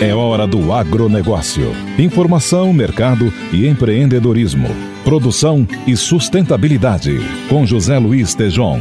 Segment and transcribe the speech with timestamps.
[0.00, 1.72] É hora do agronegócio.
[1.98, 4.68] Informação, mercado e empreendedorismo.
[5.04, 7.20] Produção e sustentabilidade.
[7.48, 8.80] Com José Luiz Tejon.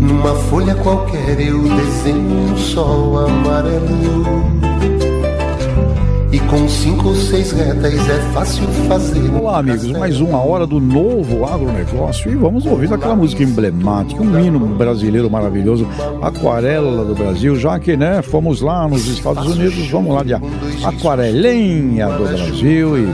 [0.00, 4.24] Numa folha qualquer eu desenho um sol amarelo.
[6.32, 9.30] E com cinco ou seis retas é fácil fazer.
[9.34, 9.86] Olá, amigos.
[9.92, 12.30] Mais uma hora do novo agronegócio.
[12.30, 15.86] E vamos ouvir aquela música emblemática, um hino brasileiro maravilhoso,
[16.20, 17.56] Aquarela do Brasil.
[17.56, 20.34] Já que, né, fomos lá nos Estados Unidos, vamos lá de
[20.84, 23.06] Aquarelinha do Brasil e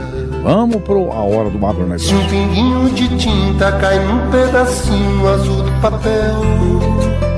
[0.43, 2.17] vamos pro A Hora do Agronegócio.
[2.17, 7.32] Um pinguinho de tinta cai num pedacinho azul do papel.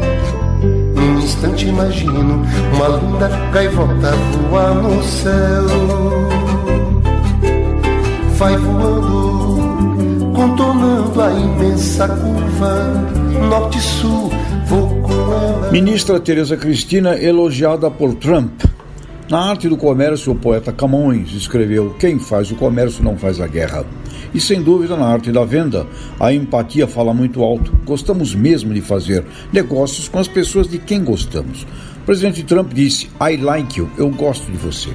[1.26, 2.46] Instante imagino
[2.76, 4.12] uma linda gaivota
[4.48, 5.66] voar no céu.
[8.38, 12.76] Vai voando, contornando a imensa curva,
[13.50, 14.32] norte-sul,
[14.68, 15.72] vou com ela.
[15.72, 18.65] Ministra Tereza Cristina elogiada por Trump.
[19.28, 23.48] Na arte do comércio, o poeta Camões escreveu: Quem faz o comércio não faz a
[23.48, 23.84] guerra.
[24.32, 25.88] E sem dúvida, na arte da venda,
[26.20, 27.76] a empatia fala muito alto.
[27.86, 31.64] Gostamos mesmo de fazer negócios com as pessoas de quem gostamos.
[31.64, 34.92] O presidente Trump disse: I like you, eu gosto de você.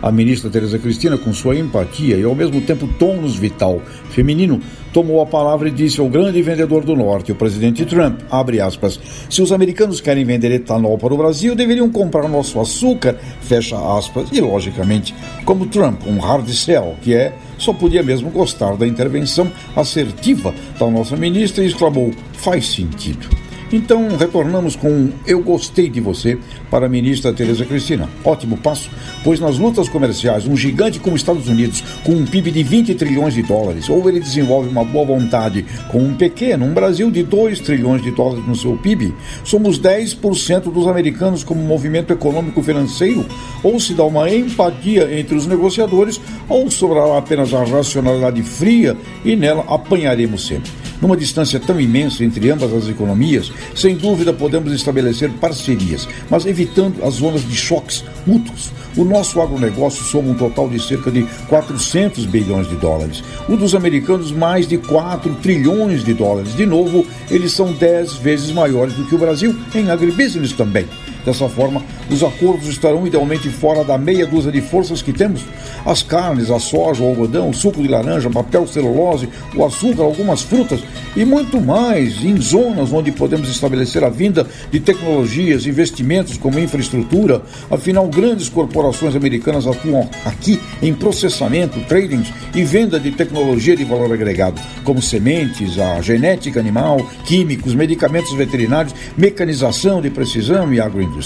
[0.00, 4.60] A ministra Tereza Cristina, com sua empatia e ao mesmo tempo tônus vital feminino,
[4.92, 8.98] tomou a palavra e disse ao grande vendedor do norte, o presidente Trump, abre aspas,
[9.28, 14.28] se os americanos querem vender etanol para o Brasil, deveriam comprar nosso açúcar, fecha aspas,
[14.32, 19.50] e logicamente, como Trump, um hard sell, que é, só podia mesmo gostar da intervenção
[19.74, 23.37] assertiva da nossa ministra e exclamou, faz sentido.
[23.70, 26.38] Então, retornamos com Eu Gostei de Você
[26.70, 28.08] para a ministra Tereza Cristina.
[28.24, 28.90] Ótimo passo,
[29.22, 32.94] pois nas lutas comerciais, um gigante como os Estados Unidos, com um PIB de 20
[32.94, 37.22] trilhões de dólares, ou ele desenvolve uma boa vontade com um pequeno, um Brasil de
[37.22, 39.14] 2 trilhões de dólares no seu PIB,
[39.44, 43.26] somos 10% dos americanos como movimento econômico financeiro,
[43.62, 46.18] ou se dá uma empatia entre os negociadores,
[46.48, 50.87] ou sobrará apenas a racionalidade fria e nela apanharemos sempre.
[51.00, 57.04] Numa distância tão imensa entre ambas as economias, sem dúvida podemos estabelecer parcerias, mas evitando
[57.04, 58.70] as zonas de choques mútuos.
[58.96, 63.22] O nosso agronegócio soma um total de cerca de 400 bilhões de dólares.
[63.48, 66.56] O dos americanos, mais de 4 trilhões de dólares.
[66.56, 70.86] De novo, eles são 10 vezes maiores do que o Brasil em agribusiness também.
[71.24, 75.44] Dessa forma, os acordos estarão idealmente fora da meia dúzia de forças que temos.
[75.84, 80.42] As carnes, a soja, o algodão, o suco de laranja, papel, celulose, o açúcar, algumas
[80.42, 80.80] frutas
[81.14, 87.42] e muito mais em zonas onde podemos estabelecer a vinda de tecnologias, investimentos como infraestrutura.
[87.70, 92.24] Afinal, grandes corporações americanas atuam aqui em processamento, trading
[92.54, 98.94] e venda de tecnologia de valor agregado, como sementes, a genética animal, químicos, medicamentos veterinários,
[99.16, 101.17] mecanização de precisão e agroindústria.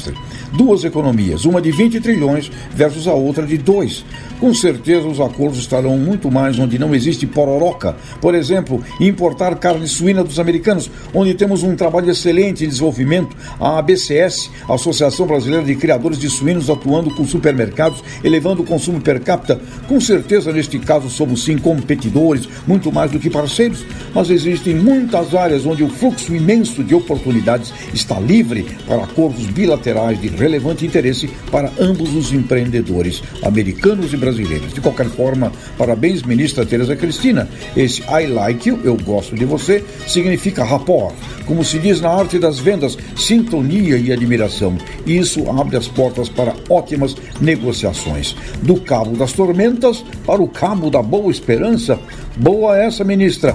[0.52, 4.04] Duas economias, uma de 20 trilhões versus a outra de 2.
[4.40, 7.94] Com certeza os acordos estarão muito mais onde não existe pororoca.
[8.20, 13.78] Por exemplo, importar carne suína dos americanos, onde temos um trabalho excelente em desenvolvimento, a
[13.78, 19.60] ABCS, Associação Brasileira de Criadores de Suínos, atuando com supermercados, elevando o consumo per capita.
[19.86, 25.34] Com certeza, neste caso, somos sim competidores, muito mais do que parceiros, mas existem muitas
[25.34, 31.28] áreas onde o fluxo imenso de oportunidades está livre para acordos bilaterais de relevante interesse
[31.50, 34.72] para ambos os empreendedores, americanos e brasileiros.
[34.72, 37.48] De qualquer forma, parabéns, ministra Tereza Cristina.
[37.76, 41.14] Esse I like you, eu gosto de você, significa rapport.
[41.46, 44.76] Como se diz na arte das vendas, sintonia e admiração.
[45.06, 48.36] Isso abre as portas para ótimas negociações.
[48.62, 51.98] Do cabo das tormentas para o cabo da boa esperança.
[52.36, 53.54] Boa essa, ministra.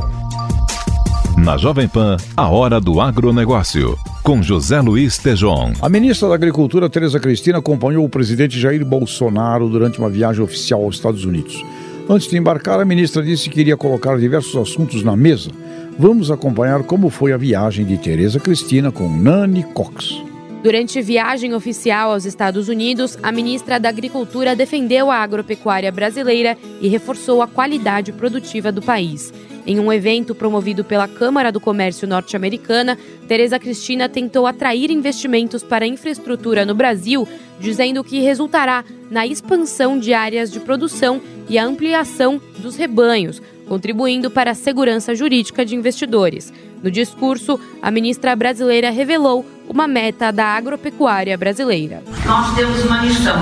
[1.48, 3.98] Na Jovem Pan, a hora do agronegócio.
[4.22, 5.72] Com José Luiz Tejon.
[5.82, 10.84] A ministra da Agricultura, Tereza Cristina, acompanhou o presidente Jair Bolsonaro durante uma viagem oficial
[10.84, 11.64] aos Estados Unidos.
[12.10, 15.50] Antes de embarcar, a ministra disse que iria colocar diversos assuntos na mesa.
[15.98, 20.22] Vamos acompanhar como foi a viagem de Tereza Cristina com Nani Cox.
[20.62, 26.90] Durante viagem oficial aos Estados Unidos, a ministra da Agricultura defendeu a agropecuária brasileira e
[26.90, 29.32] reforçou a qualidade produtiva do país.
[29.68, 32.98] Em um evento promovido pela Câmara do Comércio norte-americana,
[33.28, 37.28] Tereza Cristina tentou atrair investimentos para infraestrutura no Brasil,
[37.60, 44.32] dizendo que resultará na expansão de áreas de produção e a ampliação dos rebanhos, contribuindo
[44.32, 46.54] para a segurança jurídica de investidores.
[46.82, 52.02] No discurso, a ministra brasileira revelou uma meta da agropecuária brasileira.
[52.26, 53.36] Nós temos uma missão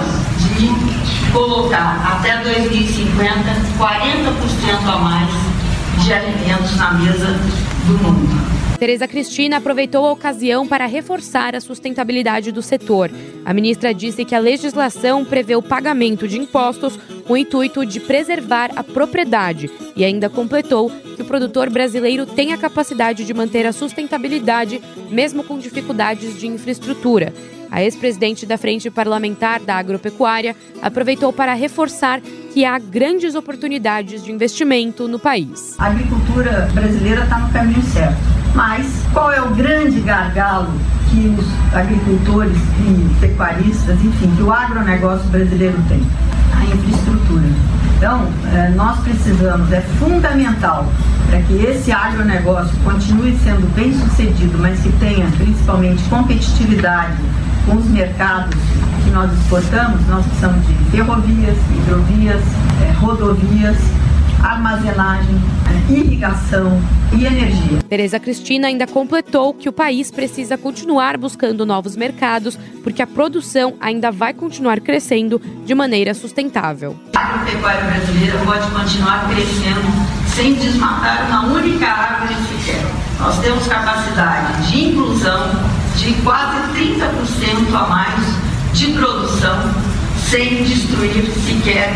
[0.57, 3.29] de colocar até 2050
[3.77, 5.44] 40% a mais
[6.03, 7.27] de alimentos na mesa
[7.87, 8.55] do mundo.
[8.77, 13.09] Tereza Cristina aproveitou a ocasião para reforçar a sustentabilidade do setor.
[13.45, 17.99] A ministra disse que a legislação prevê o pagamento de impostos com o intuito de
[17.99, 23.65] preservar a propriedade e ainda completou que o produtor brasileiro tem a capacidade de manter
[23.65, 27.33] a sustentabilidade mesmo com dificuldades de infraestrutura.
[27.71, 32.21] A ex-presidente da Frente Parlamentar da Agropecuária aproveitou para reforçar
[32.55, 35.75] que há grandes oportunidades de investimento no país.
[35.77, 38.15] A agricultura brasileira está no caminho certo.
[38.53, 40.71] Mas qual é o grande gargalo
[41.09, 46.01] que os agricultores e pecuaristas, enfim, que o agronegócio brasileiro tem?
[46.53, 47.43] A infraestrutura.
[47.97, 50.89] Então, é, nós precisamos, é fundamental
[51.29, 57.17] para que esse agronegócio continue sendo bem sucedido, mas que tenha principalmente competitividade
[57.65, 58.55] com os mercados
[59.15, 62.43] nós exportamos, nós precisamos de ferrovias, hidrovias,
[62.81, 63.77] eh, rodovias,
[64.43, 65.35] armazenagem,
[65.69, 66.81] eh, irrigação
[67.13, 67.79] e energia.
[67.87, 73.75] Tereza Cristina ainda completou que o país precisa continuar buscando novos mercados, porque a produção
[73.79, 76.99] ainda vai continuar crescendo de maneira sustentável.
[77.15, 82.83] A agropecuária brasileira pode continuar crescendo sem desmatar uma única árvore sequer.
[83.17, 85.51] Nós temos capacidade de inclusão
[85.95, 88.44] de quase 30% a mais
[88.75, 89.55] de produção
[90.29, 91.91] sem destruir sequer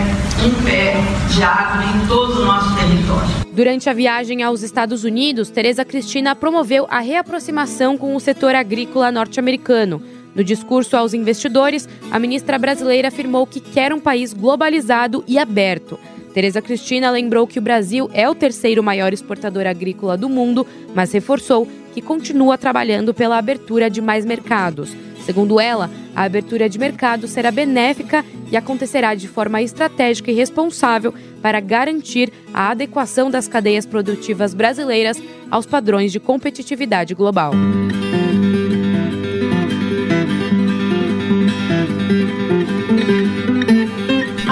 [0.46, 0.94] um pé
[1.30, 3.30] de árvore em todo o nosso território.
[3.52, 9.12] Durante a viagem aos Estados Unidos, Tereza Cristina promoveu a reaproximação com o setor agrícola
[9.12, 10.02] norte-americano.
[10.34, 16.00] No discurso aos investidores, a ministra brasileira afirmou que quer um país globalizado e aberto.
[16.34, 20.66] Tereza Cristina lembrou que o Brasil é o terceiro maior exportador agrícola do mundo,
[20.96, 24.96] mas reforçou que continua trabalhando pela abertura de mais mercados.
[25.26, 31.14] Segundo ela, a abertura de mercado será benéfica e acontecerá de forma estratégica e responsável
[31.42, 35.18] para garantir a adequação das cadeias produtivas brasileiras
[35.50, 37.54] aos padrões de competitividade global.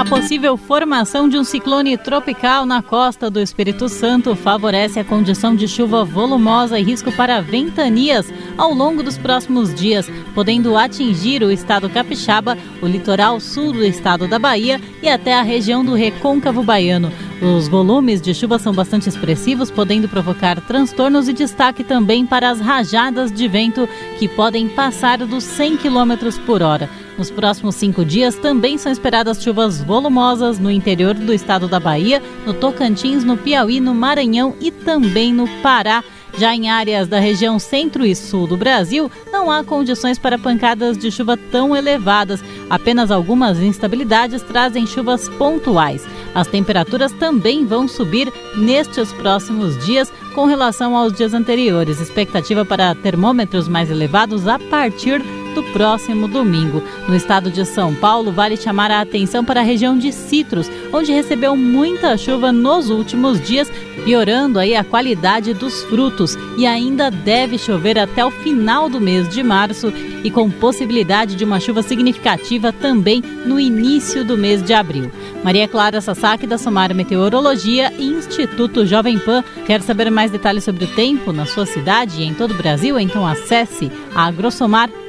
[0.10, 5.68] Possível formação de um ciclone tropical na costa do Espírito Santo favorece a condição de
[5.68, 11.90] chuva volumosa e risco para ventanias ao longo dos próximos dias, podendo atingir o estado
[11.90, 17.12] capixaba, o litoral sul do estado da Bahia e até a região do Recôncavo Baiano.
[17.42, 22.62] Os volumes de chuva são bastante expressivos, podendo provocar transtornos e destaque também para as
[22.62, 23.88] rajadas de vento
[24.18, 26.14] que podem passar dos 100 km
[26.46, 26.90] por hora.
[27.18, 32.22] Nos próximos cinco dias também são esperadas chuvas volumosas no interior do estado da Bahia,
[32.46, 36.04] no Tocantins, no Piauí, no Maranhão e também no Pará.
[36.38, 40.96] Já em áreas da região centro e sul do Brasil, não há condições para pancadas
[40.96, 42.44] de chuva tão elevadas.
[42.70, 46.06] Apenas algumas instabilidades trazem chuvas pontuais.
[46.36, 52.00] As temperaturas também vão subir nestes próximos dias com relação aos dias anteriores.
[52.00, 55.20] Expectativa para termômetros mais elevados a partir
[55.58, 56.84] do próximo domingo.
[57.08, 61.12] No estado de São Paulo, vale chamar a atenção para a região de Citros, onde
[61.12, 63.68] recebeu muita chuva nos últimos dias,
[64.06, 69.28] piorando aí a qualidade dos frutos e ainda deve chover até o final do mês
[69.28, 69.92] de março
[70.24, 75.12] e com possibilidade de uma chuva significativa também no início do mês de abril.
[75.44, 79.44] Maria Clara Sasaki da Somar Meteorologia e Instituto Jovem Pan.
[79.66, 83.00] Quer saber mais detalhes sobre o tempo na sua cidade e em todo o Brasil?
[83.00, 85.07] Então acesse agrosomar.com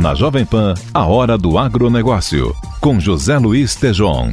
[0.00, 4.30] na Jovem Pan, a hora do agronegócio, com José Luiz Tejon.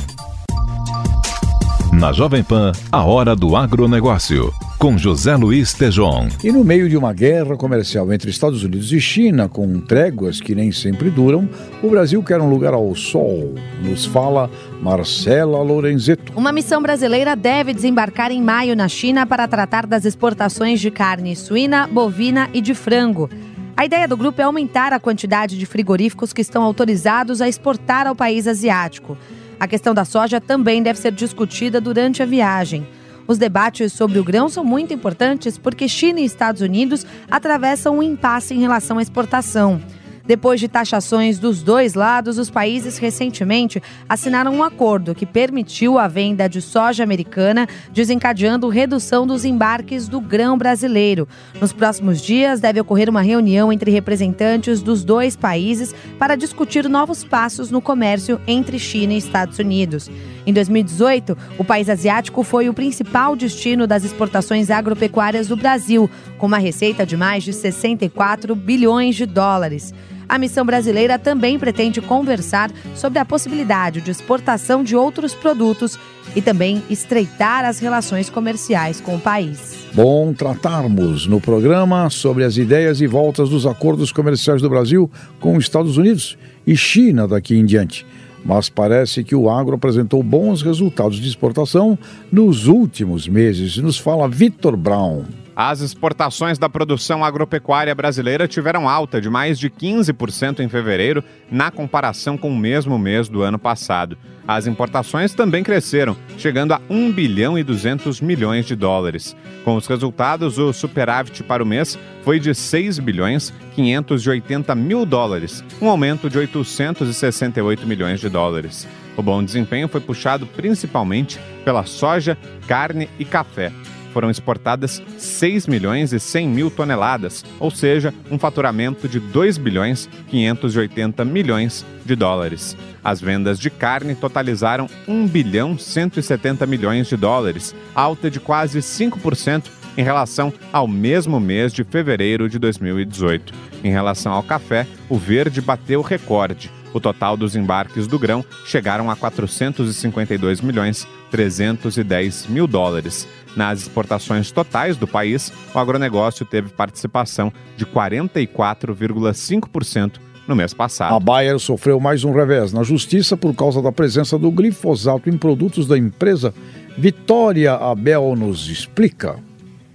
[1.92, 6.28] Na Jovem Pan, a hora do agronegócio, com José Luiz Tejon.
[6.44, 10.54] E no meio de uma guerra comercial entre Estados Unidos e China, com tréguas que
[10.54, 11.50] nem sempre duram,
[11.82, 16.32] o Brasil quer um lugar ao sol, nos fala Marcela Lorenzeto.
[16.36, 21.36] Uma missão brasileira deve desembarcar em maio na China para tratar das exportações de carne
[21.36, 23.30] suína, bovina e de frango.
[23.76, 28.06] A ideia do grupo é aumentar a quantidade de frigoríficos que estão autorizados a exportar
[28.06, 29.18] ao país asiático.
[29.60, 32.86] A questão da soja também deve ser discutida durante a viagem.
[33.28, 38.04] Os debates sobre o grão são muito importantes porque China e Estados Unidos atravessam um
[38.04, 39.82] impasse em relação à exportação.
[40.28, 46.06] Depois de taxações dos dois lados, os países recentemente assinaram um acordo que permitiu a
[46.10, 51.30] venda de soja americana, desencadeando redução dos embarques do grão brasileiro.
[51.62, 57.24] Nos próximos dias, deve ocorrer uma reunião entre representantes dos dois países para discutir novos
[57.24, 60.12] passos no comércio entre China e Estados Unidos.
[60.48, 66.46] Em 2018, o país asiático foi o principal destino das exportações agropecuárias do Brasil, com
[66.46, 69.94] uma receita de mais de 64 bilhões de dólares.
[70.30, 76.00] A missão brasileira também pretende conversar sobre a possibilidade de exportação de outros produtos
[76.34, 79.76] e também estreitar as relações comerciais com o país.
[79.94, 85.12] Bom tratarmos no programa sobre as ideias e voltas dos acordos comerciais do Brasil
[85.42, 88.06] com os Estados Unidos e China daqui em diante.
[88.46, 91.98] Mas parece que o agro apresentou bons resultados de exportação
[92.32, 95.24] nos últimos meses, nos fala Vitor Brown.
[95.60, 101.72] As exportações da produção agropecuária brasileira tiveram alta de mais de 15% em fevereiro, na
[101.72, 104.20] comparação com o mesmo mês do ano passado.
[104.48, 109.36] As importações também cresceram, chegando a 1 bilhão e 200 milhões de dólares.
[109.66, 115.64] Com os resultados, o superávit para o mês foi de 6 bilhões 580 mil dólares,
[115.82, 118.88] um aumento de 868 milhões de dólares.
[119.18, 122.38] O bom desempenho foi puxado principalmente pela soja,
[122.68, 123.72] carne e café
[124.18, 130.10] foram exportadas 6 milhões e 100 mil toneladas, ou seja, um faturamento de 2 bilhões
[130.32, 132.76] 580 milhões de dólares.
[133.04, 139.66] As vendas de carne totalizaram 1 bilhão 170 milhões de dólares, alta de quase 5%
[139.96, 143.54] em relação ao mesmo mês de fevereiro de 2018.
[143.84, 146.72] Em relação ao café, o verde bateu recorde.
[146.92, 153.28] O total dos embarques do grão chegaram a 452 milhões 310 mil dólares.
[153.58, 161.16] Nas exportações totais do país, o agronegócio teve participação de 44,5% no mês passado.
[161.16, 165.36] A Bayer sofreu mais um revés na justiça por causa da presença do glifosato em
[165.36, 166.54] produtos da empresa.
[166.96, 169.40] Vitória Abel nos explica.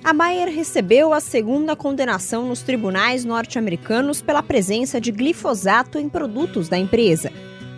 [0.02, 6.68] A Bayer recebeu a segunda condenação nos tribunais norte-americanos pela presença de glifosato em produtos
[6.68, 7.30] da empresa.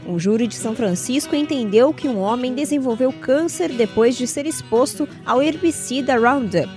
[0.07, 5.09] Um júri de São Francisco entendeu que um homem desenvolveu câncer depois de ser exposto
[5.25, 6.69] ao herbicida Roundup.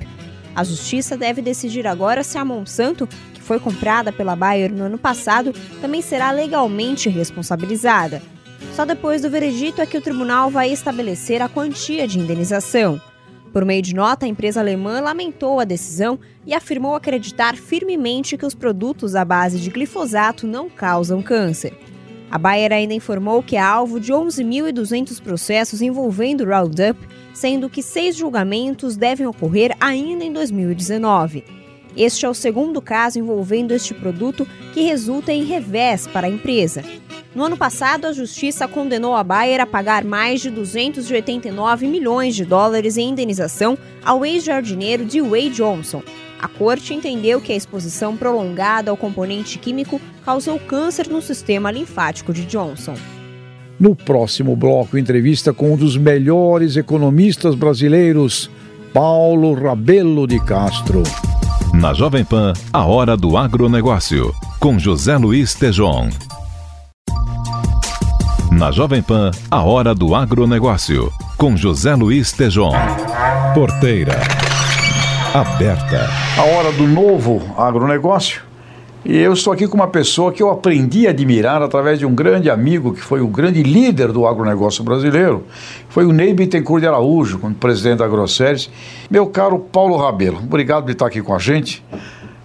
[0.56, 4.98] A justiça deve decidir agora se a Monsanto, que foi comprada pela Bayer no ano
[4.98, 8.22] passado, também será legalmente responsabilizada.
[8.74, 13.00] Só depois do veredito é que o tribunal vai estabelecer a quantia de indenização.
[13.52, 18.46] Por meio de nota, a empresa alemã lamentou a decisão e afirmou acreditar firmemente que
[18.46, 21.78] os produtos à base de glifosato não causam câncer.
[22.30, 27.00] A Bayer ainda informou que é alvo de 11.200 processos envolvendo Roundup,
[27.34, 31.44] sendo que seis julgamentos devem ocorrer ainda em 2019.
[31.96, 36.84] Este é o segundo caso envolvendo este produto que resulta em revés para a empresa.
[37.34, 42.44] No ano passado, a justiça condenou a Bayer a pagar mais de 289 milhões de
[42.44, 46.04] dólares em indenização ao ex-jardineiro de Johnson,
[46.40, 52.34] a corte entendeu que a exposição prolongada ao componente químico causou câncer no sistema linfático
[52.34, 52.96] de Johnson.
[53.80, 58.50] No próximo bloco, entrevista com um dos melhores economistas brasileiros,
[58.94, 61.04] Paulo Rabelo de Castro.
[61.74, 66.10] Na Jovem Pan, a hora do agronegócio, com José Luiz Tejon.
[68.52, 72.74] Na Jovem Pan, a hora do agronegócio, com José Luiz Tejon.
[73.54, 74.47] Porteira
[75.40, 76.10] aberta.
[76.36, 78.42] A hora do novo agronegócio.
[79.06, 82.14] E eu estou aqui com uma pessoa que eu aprendi a admirar através de um
[82.14, 85.46] grande amigo, que foi o grande líder do agronegócio brasileiro,
[85.90, 88.70] foi o Ney Bittencourt de Araújo, como presidente da Grosseries.
[89.10, 91.86] Meu caro Paulo Rabelo, obrigado por estar aqui com a gente.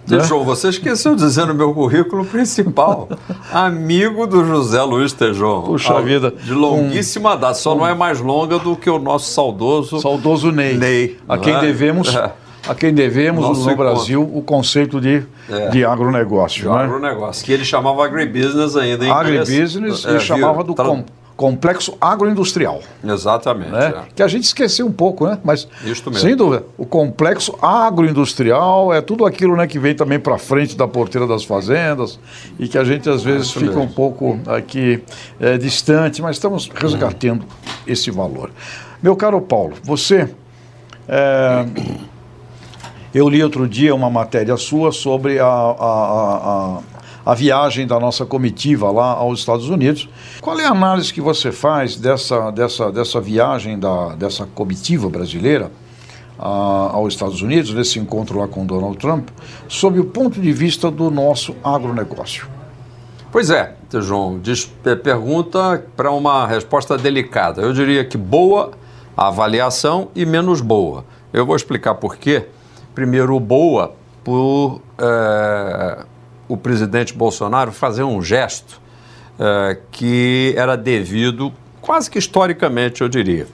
[0.05, 0.45] Deixou, né?
[0.45, 3.09] você esqueceu de dizer no meu currículo principal.
[3.51, 5.63] amigo do José Luiz Tejon.
[5.63, 6.31] Puxa vida.
[6.31, 9.99] De longuíssima um, data, só um, não é mais longa do que o nosso saudoso.
[9.99, 10.77] Saudoso Ney.
[10.77, 11.17] Ney.
[11.27, 11.59] A quem é?
[11.59, 12.13] devemos.
[12.13, 15.69] É a quem devemos Nosso no Brasil o conceito de, é.
[15.69, 16.61] de agronegócio.
[16.61, 16.83] De né?
[16.83, 21.03] agronegócio, que ele chamava agribusiness ainda em Agribusiness é, e chamava do com,
[21.35, 22.81] complexo agroindustrial.
[23.03, 23.71] Exatamente.
[23.71, 23.93] Né?
[23.95, 24.03] É.
[24.15, 25.37] Que a gente esqueceu um pouco, né?
[25.43, 25.67] Mas,
[26.13, 30.87] sem dúvida, o complexo agroindustrial é tudo aquilo né, que vem também para frente da
[30.87, 32.19] porteira das fazendas
[32.57, 33.81] e que a gente às vezes fica mesmo.
[33.83, 35.03] um pouco aqui
[35.39, 37.71] é, distante, mas estamos resgatando hum.
[37.85, 38.51] esse valor.
[39.01, 40.29] Meu caro Paulo, você...
[41.05, 41.65] É,
[43.13, 46.79] eu li outro dia uma matéria sua sobre a, a,
[47.25, 50.09] a, a, viagem da nossa comitiva lá aos Estados Unidos.
[50.41, 55.71] Qual é a análise que você faz dessa, dessa, dessa viagem da, dessa comitiva brasileira
[56.37, 59.29] aos Estados Unidos, nesse encontro lá com Donald Trump,
[59.67, 62.47] sob o ponto de vista do nosso agronegócio.
[63.31, 64.65] Pois é, João, diz,
[65.03, 67.61] pergunta para uma resposta delicada.
[67.61, 68.71] Eu diria que boa
[69.15, 71.05] avaliação e menos boa.
[71.31, 72.47] Eu vou explicar por quê.
[72.93, 76.05] Primeiro, boa, por é,
[76.47, 78.81] o presidente Bolsonaro fazer um gesto
[79.39, 83.47] é, que era devido, quase que historicamente, eu diria.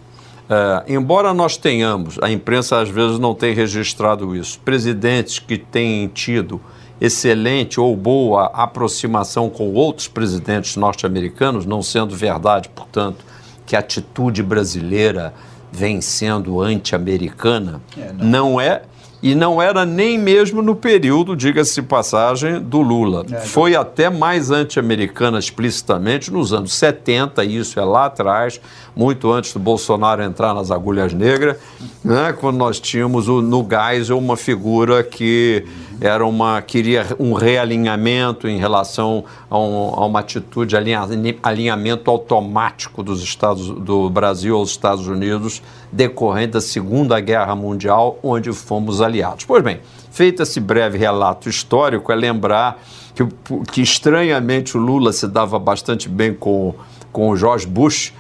[0.50, 6.08] É, embora nós tenhamos, a imprensa às vezes não tem registrado isso, presidentes que têm
[6.08, 6.60] tido
[7.00, 13.24] excelente ou boa aproximação com outros presidentes norte-americanos, não sendo verdade, portanto,
[13.66, 15.34] que a atitude brasileira
[15.72, 18.26] vem sendo anti-americana, é, não.
[18.26, 18.82] não é
[19.22, 23.26] e não era nem mesmo no período, diga-se passagem, do Lula.
[23.32, 28.62] É, Foi até mais anti-americana explicitamente nos anos 70, e isso é lá atrás,
[28.96, 31.58] muito antes do Bolsonaro entrar nas agulhas negras,
[32.04, 35.66] né, quando nós tínhamos o, no Geisel uma figura que
[36.02, 41.02] era uma queria um realinhamento em relação a, um, a uma atitude de alinha,
[41.44, 48.52] alinhamento automático dos Estados do Brasil aos Estados Unidos decorrente da Segunda Guerra Mundial, onde
[48.54, 49.46] fomos aliados.
[49.46, 49.80] Pois bem,
[50.12, 52.82] feito esse breve relato histórico, é lembrar
[53.16, 53.28] que,
[53.72, 56.74] que estranhamente o Lula se dava bastante bem com,
[57.12, 58.14] com o George Bush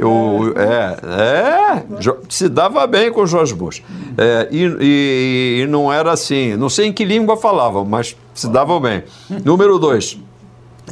[0.00, 1.84] eu, é, é,
[2.28, 3.82] se dava bem com o George Bush.
[4.16, 8.48] É, e, e, e, não era assim, não sei em que língua falava, mas se
[8.48, 9.04] dava bem.
[9.44, 10.18] Número dois,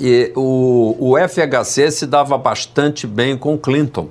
[0.00, 4.08] e o, o FHC se dava bastante bem com Clinton.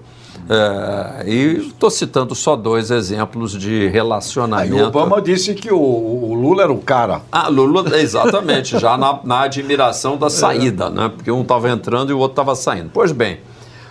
[0.50, 4.76] É, e estou citando só dois exemplos de relacionamento.
[4.76, 7.22] Aí o Obama disse que o, o, Lula era o cara.
[7.32, 11.12] Ah, Lula, exatamente, já na, na admiração da saída, né?
[11.14, 12.92] Porque um estava entrando e o outro estava saindo.
[12.94, 13.40] Pois bem,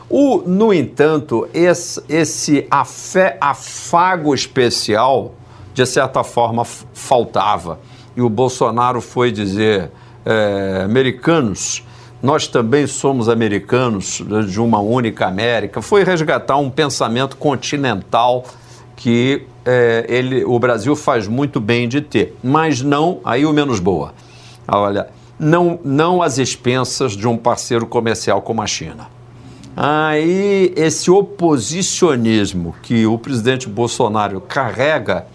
[0.09, 5.35] o, no entanto, esse, esse afé, afago especial,
[5.75, 7.81] de certa forma, faltava.
[8.17, 9.91] E o Bolsonaro foi dizer:
[10.25, 11.85] é, americanos,
[12.23, 15.83] nós também somos americanos de uma única América.
[15.83, 18.45] Foi resgatar um pensamento continental
[18.95, 23.79] que é, ele, o Brasil faz muito bem de ter, mas não, aí o menos
[23.79, 24.15] boa.
[24.67, 25.09] Olha,
[25.39, 29.16] não, não às expensas de um parceiro comercial como a China.
[29.79, 35.27] Aí, esse oposicionismo que o presidente Bolsonaro carrega,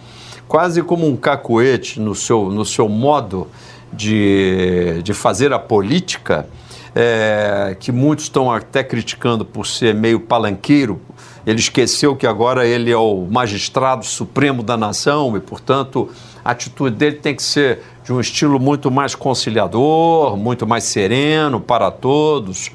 [0.48, 3.48] quase como um cacoete no seu, no seu modo
[3.94, 6.48] de, de fazer a política,
[6.96, 11.00] é, que muitos estão até criticando por ser meio palanqueiro.
[11.46, 16.10] Ele esqueceu que agora ele é o magistrado supremo da nação e, portanto,
[16.44, 21.62] a atitude dele tem que ser de um estilo muito mais conciliador, muito mais sereno
[21.62, 22.72] para todos.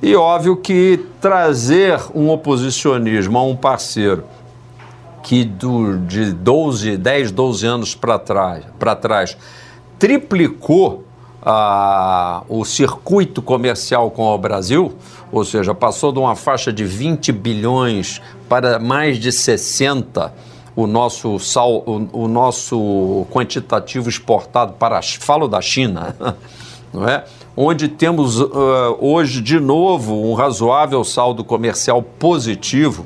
[0.00, 4.24] E óbvio que trazer um oposicionismo a um parceiro
[5.22, 8.64] que do, de 12, 10, 12 anos para trás,
[9.00, 9.36] trás
[9.98, 11.04] triplicou
[11.42, 14.94] ah, o circuito comercial com o Brasil,
[15.32, 20.32] ou seja, passou de uma faixa de 20 bilhões para mais de 60
[20.78, 26.14] o nosso, sal, o, o nosso quantitativo exportado para, falo da China,
[26.92, 27.24] não é?
[27.56, 28.50] onde temos uh,
[29.00, 33.04] hoje de novo um razoável saldo comercial positivo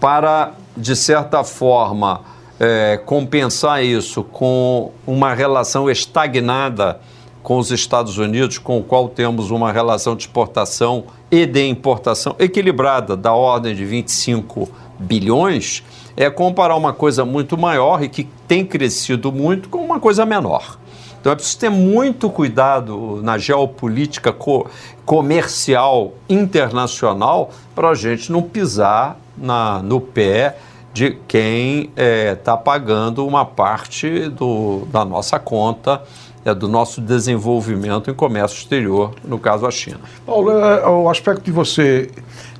[0.00, 2.20] para, de certa forma,
[2.58, 7.00] é, compensar isso com uma relação estagnada
[7.42, 12.34] com os Estados Unidos, com o qual temos uma relação de exportação e de importação
[12.38, 15.82] equilibrada, da ordem de 25 bilhões,
[16.16, 20.78] é comparar uma coisa muito maior e que tem crescido muito com uma coisa menor.
[21.24, 24.66] Então é preciso ter muito cuidado na geopolítica co
[25.06, 30.58] comercial internacional para a gente não pisar na, no pé
[30.92, 36.02] de quem está é, tá pagando uma parte do, da nossa conta,
[36.44, 40.00] é, do nosso desenvolvimento em comércio exterior, no caso a China.
[40.26, 42.10] Paulo, é, o aspecto de você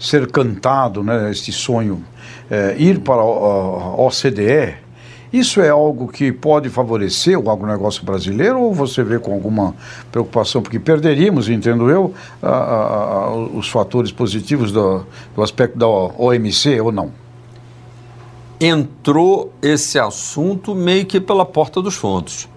[0.01, 2.03] ser cantado, né, este sonho,
[2.51, 4.84] é, ir para a OCDE,
[5.35, 9.75] isso é algo que pode favorecer o agronegócio brasileiro ou você vê com alguma
[10.13, 10.63] preocupação?
[10.63, 16.81] Porque perderíamos, entendo eu, a, a, a, os fatores positivos do, do aspecto da OMC
[16.81, 17.11] ou não?
[18.61, 22.49] Entrou esse assunto meio que pela porta dos fundos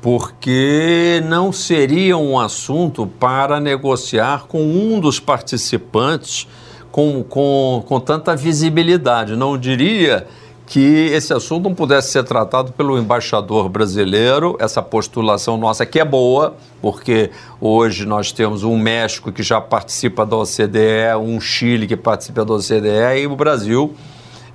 [0.00, 6.46] porque não seria um assunto para negociar com um dos participantes
[6.92, 9.36] com, com, com tanta visibilidade.
[9.36, 10.26] Não diria
[10.66, 16.04] que esse assunto não pudesse ser tratado pelo embaixador brasileiro, essa postulação nossa que é
[16.04, 21.96] boa, porque hoje nós temos um México que já participa da OCDE, um Chile que
[21.96, 23.94] participa da OCDE e o Brasil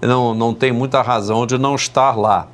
[0.02, 2.48] não, não tem muita razão de não estar lá.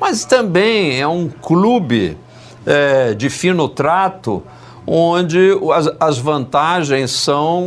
[0.00, 2.18] Mas também é um clube
[2.66, 4.42] é, de fino trato,
[4.86, 5.38] onde
[5.72, 7.64] as, as, vantagens são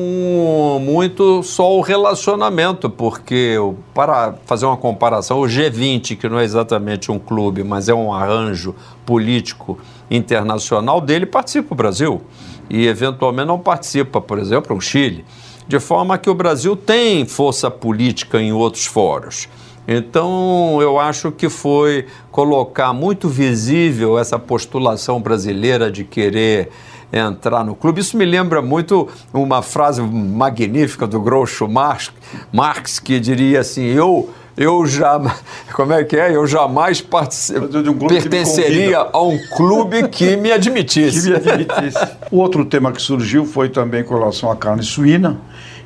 [0.81, 3.55] muito só o relacionamento, porque
[3.93, 8.13] para fazer uma comparação, o G20, que não é exatamente um clube, mas é um
[8.13, 8.75] arranjo
[9.05, 9.79] político
[10.11, 12.21] internacional dele, participa o Brasil
[12.69, 15.25] e eventualmente não participa, por exemplo, o Chile,
[15.67, 19.49] de forma que o Brasil tem força política em outros fóruns.
[19.87, 26.69] Então, eu acho que foi colocar muito visível essa postulação brasileira de querer
[27.11, 28.01] entrar no clube.
[28.01, 32.11] Isso me lembra muito uma frase magnífica do Groucho Marx,
[32.51, 35.21] Marx que diria assim: eu eu já
[35.73, 36.35] como é que é?
[36.35, 41.31] Eu jamais um pertenceria a um clube que me admitisse.
[41.31, 42.07] que me admitisse.
[42.31, 45.37] o outro tema que surgiu foi também com relação à carne suína.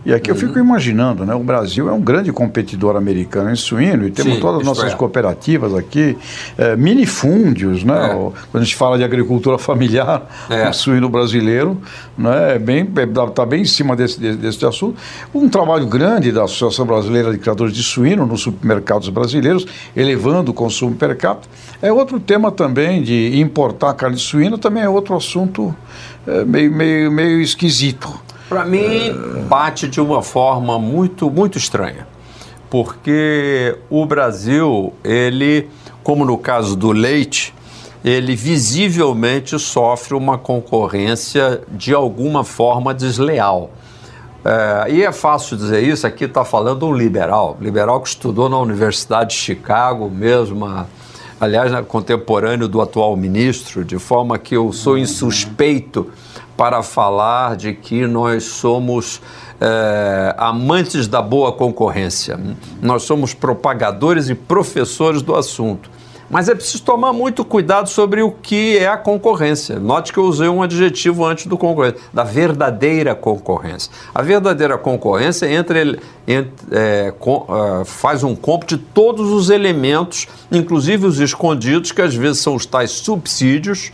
[0.03, 0.35] E aqui uhum.
[0.35, 0.65] eu fico uhum.
[0.65, 1.35] imaginando, né?
[1.35, 4.93] O Brasil é um grande competidor americano em suíno e temos Sim, todas as nossas
[4.93, 4.95] é.
[4.95, 6.17] cooperativas aqui,
[6.57, 8.11] é, minifúndios, né?
[8.11, 8.13] É.
[8.13, 10.67] Quando a gente fala de agricultura familiar, é.
[10.67, 11.79] o suíno brasileiro,
[12.17, 12.55] né?
[12.55, 14.97] É bem, está é, bem em cima desse, desse, assunto.
[15.33, 20.53] Um trabalho grande da Associação Brasileira de Criadores de Suíno nos supermercados brasileiros, elevando o
[20.53, 21.47] consumo per capita.
[21.81, 25.75] É outro tema também de importar carne de suína, também é outro assunto
[26.45, 28.30] meio, meio, meio esquisito.
[28.51, 29.15] Para mim,
[29.47, 32.05] bate de uma forma muito, muito estranha.
[32.69, 35.69] Porque o Brasil, ele,
[36.03, 37.55] como no caso do leite,
[38.03, 43.71] ele visivelmente sofre uma concorrência de alguma forma desleal.
[44.43, 48.59] É, e é fácil dizer isso, aqui está falando um liberal, liberal que estudou na
[48.59, 50.67] Universidade de Chicago, mesmo,
[51.39, 56.11] aliás, contemporâneo do atual ministro, de forma que eu sou insuspeito
[56.61, 59.19] para falar de que nós somos
[59.59, 62.39] é, amantes da boa concorrência.
[62.79, 65.89] Nós somos propagadores e professores do assunto.
[66.31, 69.77] Mas é preciso tomar muito cuidado sobre o que é a concorrência.
[69.77, 73.91] Note que eu usei um adjetivo antes do concorrência, da verdadeira concorrência.
[74.15, 80.25] A verdadeira concorrência entre, entre é, com, uh, faz um cômputo de todos os elementos,
[80.49, 83.91] inclusive os escondidos, que às vezes são os tais subsídios,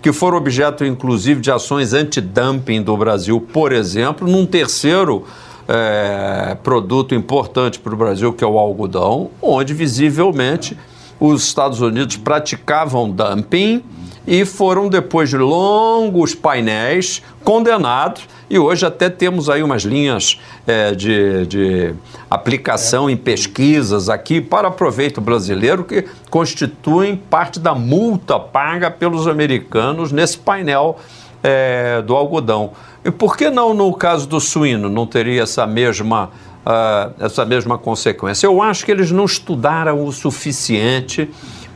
[0.00, 5.24] que foram objeto inclusive de ações anti-dumping do Brasil, por exemplo, num terceiro
[5.68, 10.78] é, produto importante para o Brasil, que é o algodão, onde visivelmente
[11.26, 13.82] os Estados Unidos praticavam dumping
[14.26, 18.26] e foram, depois de longos painéis, condenados.
[18.48, 21.94] E hoje até temos aí umas linhas é, de, de
[22.30, 30.12] aplicação em pesquisas aqui para proveito brasileiro que constituem parte da multa paga pelos americanos
[30.12, 30.98] nesse painel
[31.42, 32.72] é, do algodão.
[33.04, 36.30] E por que não no caso do suíno não teria essa mesma
[36.64, 38.46] uh, essa mesma consequência.
[38.46, 41.30] Eu acho que eles não estudaram o suficiente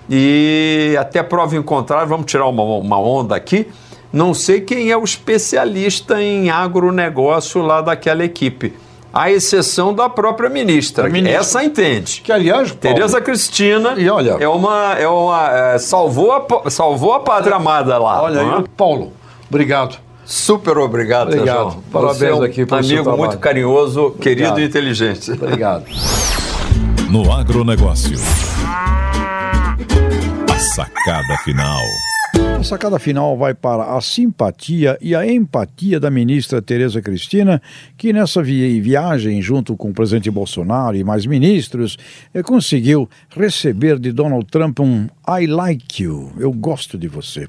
[0.08, 3.66] e até prova em contrário, vamos tirar uma, uma onda aqui,
[4.12, 8.74] não sei quem é o especialista em agronegócio lá daquela equipe.
[9.12, 11.08] À exceção da própria ministra.
[11.08, 11.40] ministra.
[11.40, 12.20] Essa entende.
[12.22, 14.94] Que, aliás, Paulo, Tereza Cristina e olha, é uma.
[14.98, 18.22] É uma é, salvou, a, salvou a pátria amada lá.
[18.22, 18.64] Olha aí, é?
[18.76, 19.12] Paulo,
[19.48, 19.98] obrigado.
[20.28, 21.70] Super obrigado, obrigado.
[21.70, 21.82] João.
[21.90, 24.60] Parabéns Você é um aqui amigo muito carinhoso, querido obrigado.
[24.60, 25.30] e inteligente.
[25.32, 25.86] Obrigado.
[27.10, 28.18] No agronegócio.
[30.52, 31.80] A sacada final.
[32.58, 37.62] A sacada final vai para a simpatia e a empatia da ministra Tereza Cristina,
[37.96, 41.96] que nessa vi viagem, junto com o presidente Bolsonaro e mais ministros,
[42.34, 47.48] eh, conseguiu receber de Donald Trump um I like you, eu gosto de você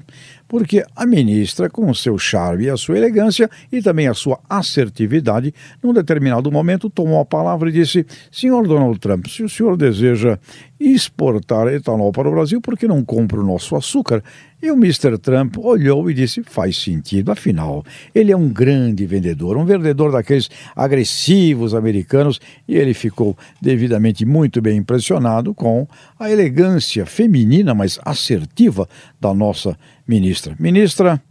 [0.50, 4.40] porque a ministra, com o seu charme e a sua elegância e também a sua
[4.50, 9.76] assertividade, num determinado momento tomou a palavra e disse: Senhor Donald Trump, se o senhor
[9.76, 10.40] deseja
[10.80, 14.24] exportar etanol para o Brasil, por que não compra o nosso açúcar?
[14.62, 15.18] E o Mr.
[15.18, 20.48] Trump olhou e disse: faz sentido, afinal, ele é um grande vendedor, um vendedor daqueles
[20.74, 25.86] agressivos americanos, e ele ficou devidamente muito bem impressionado com
[26.18, 28.88] a elegância feminina, mas assertiva
[29.20, 30.56] da nossa ministra.
[30.58, 31.22] Ministra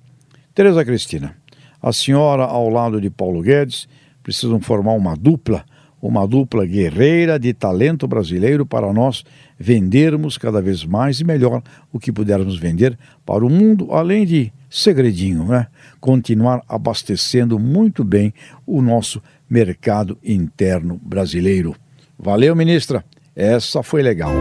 [0.54, 1.36] Tereza Cristina,
[1.82, 3.88] a senhora ao lado de Paulo Guedes
[4.22, 5.66] precisam formar uma dupla,
[6.02, 9.24] uma dupla guerreira de talento brasileiro para nós
[9.58, 14.52] vendermos cada vez mais e melhor o que pudermos vender para o mundo, além de
[14.70, 15.68] segredinho, né?
[16.00, 18.34] Continuar abastecendo muito bem
[18.66, 21.76] o nosso mercado interno brasileiro.
[22.18, 23.04] Valeu, ministra.
[23.36, 24.32] Essa foi legal.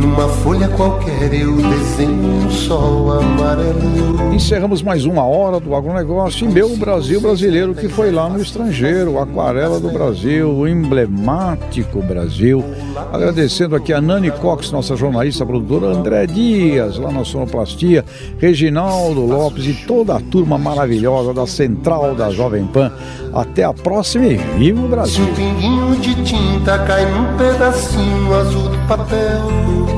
[0.00, 4.32] Numa folha qualquer eu desenho um sol amarelo.
[4.32, 9.18] Encerramos mais uma hora do agronegócio e meu Brasil brasileiro que foi lá no estrangeiro,
[9.18, 12.64] Aquarela do Brasil, o emblemático Brasil.
[13.12, 18.02] Agradecendo aqui a Nani Cox, nossa jornalista produtora, André Dias, lá na Sonoplastia,
[18.38, 22.90] Reginaldo Lopes e toda a turma maravilhosa da Central da Jovem Pan.
[23.34, 25.24] Até a próxima e viva o Brasil!
[25.24, 29.89] Um pinguinho de tinta cai num pedacinho azul do papel.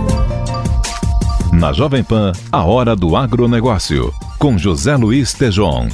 [1.62, 5.87] Na Jovem Pan, a hora do agronegócio, com José Luiz Tejon.